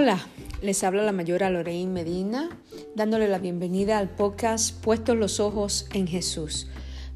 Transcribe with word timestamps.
Hola, 0.00 0.20
les 0.62 0.84
habla 0.84 1.02
la 1.02 1.10
mayora 1.10 1.50
Lorraine 1.50 1.92
Medina, 1.92 2.50
dándole 2.94 3.26
la 3.26 3.40
bienvenida 3.40 3.98
al 3.98 4.08
podcast 4.08 4.80
Puestos 4.80 5.16
los 5.16 5.40
Ojos 5.40 5.88
en 5.92 6.06
Jesús, 6.06 6.68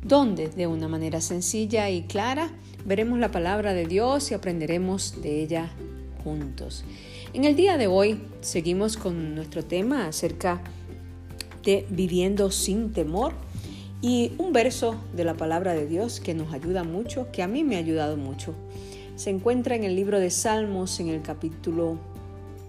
donde 0.02 0.48
de 0.48 0.66
una 0.66 0.88
manera 0.88 1.20
sencilla 1.20 1.88
y 1.90 2.02
clara 2.02 2.50
veremos 2.84 3.20
la 3.20 3.30
palabra 3.30 3.72
de 3.72 3.86
Dios 3.86 4.32
y 4.32 4.34
aprenderemos 4.34 5.22
de 5.22 5.44
ella 5.44 5.70
juntos. 6.24 6.82
En 7.32 7.44
el 7.44 7.54
día 7.54 7.76
de 7.78 7.86
hoy 7.86 8.20
seguimos 8.40 8.96
con 8.96 9.36
nuestro 9.36 9.64
tema 9.64 10.08
acerca 10.08 10.60
de 11.62 11.86
viviendo 11.88 12.50
sin 12.50 12.92
temor 12.92 13.32
y 14.00 14.32
un 14.38 14.52
verso 14.52 14.96
de 15.14 15.22
la 15.22 15.34
palabra 15.34 15.72
de 15.72 15.86
Dios 15.86 16.18
que 16.18 16.34
nos 16.34 16.52
ayuda 16.52 16.82
mucho, 16.82 17.30
que 17.30 17.44
a 17.44 17.46
mí 17.46 17.62
me 17.62 17.76
ha 17.76 17.78
ayudado 17.78 18.16
mucho. 18.16 18.56
Se 19.14 19.30
encuentra 19.30 19.76
en 19.76 19.84
el 19.84 19.94
libro 19.94 20.18
de 20.18 20.30
Salmos 20.30 20.98
en 20.98 21.10
el 21.10 21.22
capítulo 21.22 22.10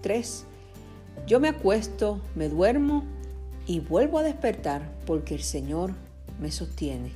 3. 0.04 0.44
Yo 1.26 1.40
me 1.40 1.48
acuesto, 1.48 2.20
me 2.34 2.50
duermo 2.50 3.04
y 3.66 3.80
vuelvo 3.80 4.18
a 4.18 4.22
despertar 4.22 4.92
porque 5.06 5.34
el 5.34 5.42
Señor 5.42 5.92
me 6.38 6.52
sostiene. 6.52 7.12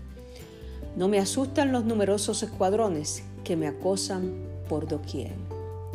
No 0.96 1.06
me 1.06 1.18
asustan 1.18 1.70
los 1.70 1.84
numerosos 1.84 2.42
escuadrones 2.42 3.24
que 3.44 3.56
me 3.56 3.66
acosan 3.66 4.32
por 4.70 4.88
doquier. 4.88 5.32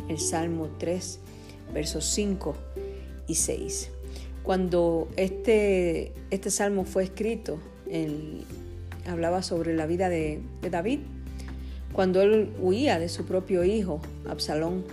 El 0.08 0.20
Salmo 0.20 0.68
3, 0.78 1.18
versos 1.74 2.04
5 2.04 2.54
y 3.26 3.34
6. 3.34 3.90
Cuando 4.44 5.08
este, 5.16 6.12
este 6.30 6.52
salmo 6.52 6.84
fue 6.84 7.02
escrito, 7.02 7.58
él 7.90 8.44
hablaba 9.04 9.42
sobre 9.42 9.74
la 9.74 9.86
vida 9.86 10.08
de 10.08 10.40
David, 10.70 11.00
cuando 11.92 12.22
él 12.22 12.52
huía 12.60 13.00
de 13.00 13.08
su 13.08 13.24
propio 13.24 13.64
hijo, 13.64 14.00
Absalón, 14.28 14.84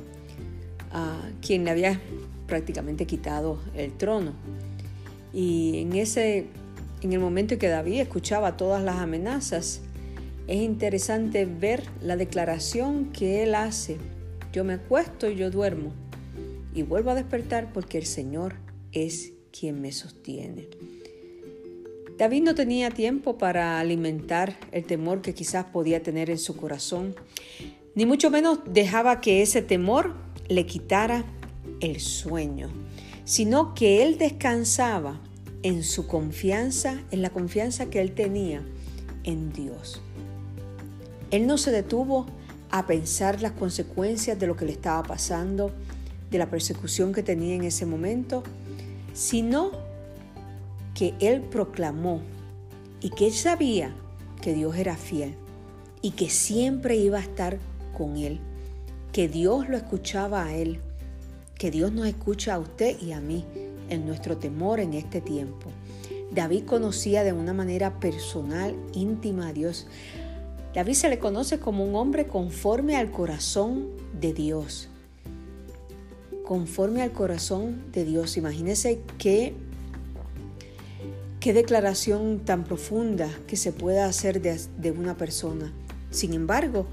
a 0.94 1.30
quien 1.46 1.66
le 1.66 1.72
había 1.72 2.00
prácticamente 2.48 3.06
quitado 3.06 3.60
el 3.76 3.94
trono. 3.94 4.34
Y 5.34 5.80
en 5.80 5.94
ese 5.94 6.48
en 7.02 7.14
el 7.14 7.20
momento 7.20 7.56
en 7.56 7.60
que 7.60 7.68
David 7.68 8.02
escuchaba 8.02 8.58
todas 8.58 8.84
las 8.84 8.98
amenazas, 8.98 9.82
es 10.48 10.62
interesante 10.62 11.46
ver 11.46 11.84
la 12.02 12.16
declaración 12.16 13.12
que 13.12 13.44
él 13.44 13.56
hace. 13.56 13.98
Yo 14.54 14.64
me 14.64 14.74
acuesto 14.74 15.30
y 15.30 15.36
yo 15.36 15.50
duermo 15.50 15.94
y 16.74 16.84
vuelvo 16.84 17.12
a 17.12 17.16
despertar 17.16 17.74
porque 17.74 17.98
el 17.98 18.06
Señor 18.06 18.56
es 18.92 19.34
quien 19.52 19.82
me 19.82 19.92
sostiene. 19.92 20.68
David 22.18 22.44
no 22.44 22.54
tenía 22.54 22.92
tiempo 22.92 23.38
para 23.38 23.80
alimentar 23.80 24.58
el 24.72 24.86
temor 24.86 25.22
que 25.22 25.34
quizás 25.34 25.66
podía 25.66 26.04
tener 26.04 26.30
en 26.30 26.38
su 26.38 26.56
corazón, 26.56 27.16
ni 27.96 28.06
mucho 28.06 28.30
menos 28.30 28.60
dejaba 28.66 29.22
que 29.22 29.42
ese 29.42 29.62
temor 29.62 30.14
le 30.52 30.66
quitara 30.66 31.24
el 31.80 32.00
sueño, 32.00 32.70
sino 33.24 33.74
que 33.74 34.04
él 34.04 34.18
descansaba 34.18 35.20
en 35.64 35.84
su 35.84 36.08
confianza, 36.08 37.02
en 37.12 37.22
la 37.22 37.30
confianza 37.30 37.90
que 37.90 38.02
él 38.02 38.14
tenía 38.14 38.62
en 39.24 39.54
Dios. 39.54 40.02
Él 41.30 41.48
no 41.48 41.58
se 41.58 41.72
detuvo 41.72 42.26
a 42.70 42.86
pensar 42.86 43.42
las 43.42 43.54
consecuencias 43.54 44.40
de 44.40 44.48
lo 44.48 44.56
que 44.56 44.66
le 44.66 44.72
estaba 44.74 45.04
pasando, 45.04 45.72
de 46.30 46.38
la 46.38 46.50
persecución 46.50 47.14
que 47.14 47.24
tenía 47.24 47.56
en 47.56 47.64
ese 47.64 47.86
momento, 47.86 48.44
sino 49.14 49.72
que 50.94 51.14
él 51.20 51.42
proclamó 51.42 52.22
y 53.00 53.10
que 53.10 53.28
él 53.28 53.34
sabía 53.34 53.94
que 54.42 54.54
Dios 54.54 54.76
era 54.76 54.98
fiel 54.98 55.36
y 56.02 56.12
que 56.12 56.30
siempre 56.30 56.98
iba 56.98 57.20
a 57.20 57.22
estar 57.22 57.60
con 57.98 58.18
él, 58.18 58.40
que 59.12 59.28
Dios 59.28 59.70
lo 59.70 59.78
escuchaba 59.78 60.46
a 60.46 60.56
él, 60.56 60.80
que 61.56 61.72
Dios 61.72 61.92
nos 61.92 62.08
escucha 62.08 62.56
a 62.56 62.60
usted 62.60 63.00
y 63.02 63.12
a 63.12 63.20
mí 63.20 63.46
en 63.90 64.06
nuestro 64.06 64.38
temor 64.38 64.80
en 64.80 64.94
este 64.94 65.22
tiempo. 65.22 65.70
David 66.34 66.64
conocía 66.66 67.24
de 67.24 67.34
una 67.34 67.54
manera 67.54 68.00
personal, 68.00 68.76
íntima 68.94 69.50
a 69.50 69.54
Dios. 69.54 69.88
David 70.74 70.94
se 70.94 71.10
le 71.10 71.20
conoce 71.20 71.60
como 71.60 71.84
un 71.84 71.96
hombre 71.96 72.28
conforme 72.28 72.96
al 72.96 73.12
corazón 73.12 73.90
de 74.20 74.34
Dios. 74.34 74.88
Conforme 76.46 77.02
al 77.02 77.12
corazón 77.12 77.92
de 77.92 78.06
Dios. 78.06 78.38
Imagínese 78.38 79.02
qué 79.18 79.54
Qué 81.42 81.54
declaración 81.54 82.42
tan 82.46 82.64
profunda 82.64 83.28
que 83.48 83.56
se 83.56 83.72
pueda 83.72 84.06
hacer 84.06 84.44
de, 84.44 84.92
una 84.92 85.18
persona. 85.18 85.74
Sin 86.12 86.36
embargo, 86.36 86.86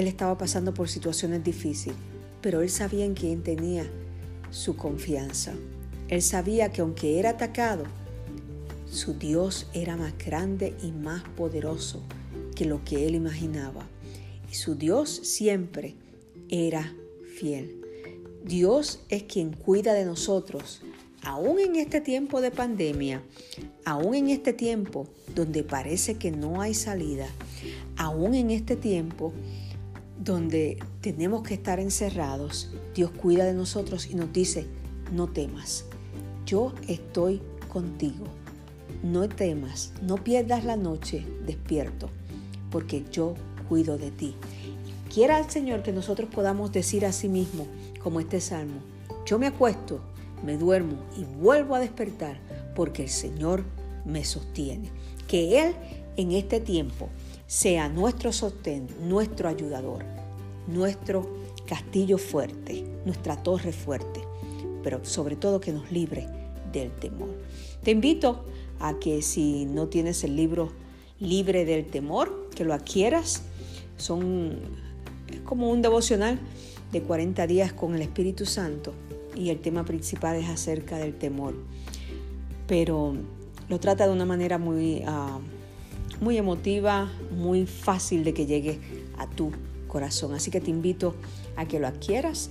él 0.00 0.06
estaba 0.06 0.36
pasando 0.36 0.74
por 0.74 0.88
situaciones 0.88 1.44
difíciles, 1.44 1.96
pero 2.40 2.62
él 2.62 2.70
sabía 2.70 3.04
en 3.04 3.14
quién 3.14 3.42
tenía 3.42 3.88
su 4.50 4.76
confianza. 4.76 5.52
Él 6.08 6.22
sabía 6.22 6.72
que 6.72 6.80
aunque 6.80 7.18
era 7.18 7.30
atacado, 7.30 7.84
su 8.90 9.14
Dios 9.14 9.68
era 9.72 9.96
más 9.96 10.16
grande 10.18 10.74
y 10.82 10.90
más 10.90 11.22
poderoso 11.36 12.02
que 12.56 12.64
lo 12.64 12.84
que 12.84 13.06
él 13.06 13.14
imaginaba. 13.14 13.86
Y 14.50 14.54
su 14.54 14.74
Dios 14.74 15.10
siempre 15.10 15.94
era 16.48 16.92
fiel. 17.36 17.76
Dios 18.44 19.00
es 19.08 19.22
quien 19.24 19.52
cuida 19.52 19.92
de 19.92 20.04
nosotros 20.04 20.82
aún 21.22 21.58
en 21.58 21.76
este 21.76 22.00
tiempo 22.00 22.40
de 22.40 22.50
pandemia, 22.50 23.22
aún 23.84 24.14
en 24.14 24.30
este 24.30 24.52
tiempo 24.52 25.06
donde 25.34 25.62
parece 25.62 26.14
que 26.14 26.30
no 26.30 26.60
hay 26.60 26.74
salida, 26.74 27.28
aún 27.96 28.34
en 28.34 28.50
este 28.50 28.76
tiempo 28.76 29.32
donde 30.22 30.78
tenemos 31.00 31.42
que 31.42 31.54
estar 31.54 31.80
encerrados, 31.80 32.70
Dios 32.94 33.10
cuida 33.10 33.44
de 33.44 33.54
nosotros 33.54 34.08
y 34.10 34.14
nos 34.14 34.32
dice, 34.32 34.66
no 35.12 35.28
temas, 35.28 35.86
yo 36.46 36.74
estoy 36.86 37.42
contigo, 37.72 38.26
no 39.02 39.28
temas, 39.28 39.92
no 40.02 40.16
pierdas 40.16 40.64
la 40.64 40.76
noche 40.76 41.26
despierto, 41.46 42.10
porque 42.70 43.04
yo 43.10 43.34
cuido 43.68 43.98
de 43.98 44.10
ti. 44.10 44.34
Quiera 45.12 45.38
el 45.38 45.50
Señor 45.50 45.82
que 45.82 45.92
nosotros 45.92 46.28
podamos 46.32 46.70
decir 46.70 47.06
a 47.06 47.12
sí 47.12 47.28
mismo, 47.28 47.66
como 48.02 48.20
este 48.20 48.40
salmo, 48.40 48.80
yo 49.26 49.38
me 49.38 49.46
acuesto 49.46 50.00
me 50.44 50.56
duermo 50.56 50.96
y 51.16 51.24
vuelvo 51.24 51.74
a 51.74 51.80
despertar 51.80 52.38
porque 52.74 53.04
el 53.04 53.08
Señor 53.08 53.64
me 54.04 54.24
sostiene. 54.24 54.90
Que 55.28 55.62
Él 55.62 55.74
en 56.16 56.32
este 56.32 56.60
tiempo 56.60 57.08
sea 57.50 57.88
nuestro 57.88 58.32
sostén, 58.32 58.86
nuestro 59.08 59.48
ayudador, 59.48 60.04
nuestro 60.68 61.28
castillo 61.66 62.16
fuerte, 62.16 62.84
nuestra 63.04 63.42
torre 63.42 63.72
fuerte, 63.72 64.20
pero 64.84 65.04
sobre 65.04 65.34
todo 65.34 65.60
que 65.60 65.72
nos 65.72 65.90
libre 65.90 66.28
del 66.70 66.92
temor. 66.92 67.30
Te 67.82 67.90
invito 67.90 68.44
a 68.78 69.00
que 69.00 69.20
si 69.20 69.64
no 69.64 69.88
tienes 69.88 70.22
el 70.22 70.36
libro 70.36 70.70
libre 71.18 71.64
del 71.64 71.86
temor, 71.86 72.50
que 72.54 72.64
lo 72.64 72.72
adquieras. 72.72 73.42
Son 73.96 74.56
es 75.28 75.40
como 75.40 75.70
un 75.70 75.82
devocional 75.82 76.38
de 76.92 77.02
40 77.02 77.48
días 77.48 77.72
con 77.72 77.96
el 77.96 78.02
Espíritu 78.02 78.46
Santo 78.46 78.92
y 79.34 79.48
el 79.48 79.58
tema 79.58 79.84
principal 79.84 80.36
es 80.36 80.48
acerca 80.48 80.98
del 80.98 81.14
temor. 81.18 81.56
Pero 82.68 83.14
lo 83.68 83.80
trata 83.80 84.06
de 84.06 84.12
una 84.12 84.24
manera 84.24 84.56
muy, 84.56 85.02
ah, 85.04 85.40
muy 86.20 86.36
emotiva, 86.36 87.10
muy 87.36 87.66
fácil 87.66 88.24
de 88.24 88.34
que 88.34 88.46
llegue 88.46 88.78
a 89.18 89.28
tu 89.28 89.52
corazón. 89.88 90.34
Así 90.34 90.50
que 90.50 90.60
te 90.60 90.70
invito 90.70 91.14
a 91.56 91.66
que 91.66 91.80
lo 91.80 91.86
adquieras 91.86 92.50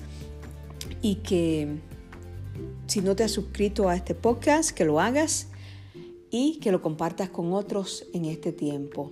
y 1.01 1.15
que 1.15 1.77
si 2.87 3.01
no 3.01 3.15
te 3.15 3.23
has 3.23 3.31
suscrito 3.31 3.89
a 3.89 3.95
este 3.95 4.15
podcast, 4.15 4.71
que 4.71 4.85
lo 4.85 4.99
hagas 4.99 5.47
y 6.31 6.59
que 6.59 6.71
lo 6.71 6.81
compartas 6.81 7.29
con 7.29 7.53
otros 7.53 8.05
en 8.13 8.25
este 8.25 8.51
tiempo. 8.51 9.11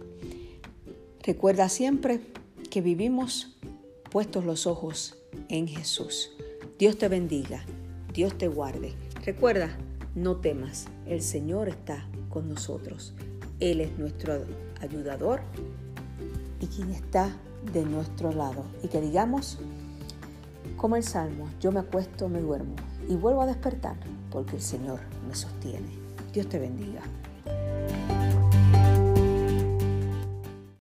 Recuerda 1.23 1.69
siempre 1.69 2.21
que 2.69 2.81
vivimos 2.81 3.55
puestos 4.11 4.45
los 4.45 4.67
ojos 4.67 5.17
en 5.49 5.67
Jesús. 5.67 6.31
Dios 6.79 6.97
te 6.97 7.07
bendiga, 7.07 7.63
Dios 8.13 8.37
te 8.37 8.47
guarde. 8.47 8.93
Recuerda, 9.25 9.77
no 10.15 10.37
temas, 10.37 10.87
el 11.05 11.21
Señor 11.21 11.69
está 11.69 12.07
con 12.29 12.49
nosotros. 12.49 13.13
Él 13.59 13.81
es 13.81 13.97
nuestro 13.97 14.45
ayudador 14.81 15.41
y 16.59 16.67
quien 16.67 16.91
está 16.91 17.35
de 17.73 17.83
nuestro 17.83 18.31
lado. 18.31 18.63
Y 18.83 18.87
que 18.87 19.01
digamos, 19.01 19.59
como 20.75 20.95
el 20.95 21.03
Salmo, 21.03 21.49
yo 21.59 21.71
me 21.71 21.79
acuesto, 21.79 22.29
me 22.29 22.39
duermo 22.39 22.75
y 23.07 23.15
vuelvo 23.15 23.41
a 23.41 23.47
despertar 23.47 23.95
porque 24.31 24.55
el 24.57 24.61
Señor 24.61 24.99
me 25.27 25.35
sostiene. 25.35 25.89
Dios 26.33 26.47
te 26.49 26.59
bendiga. 26.59 27.01